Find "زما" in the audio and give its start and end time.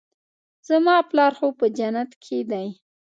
0.67-0.95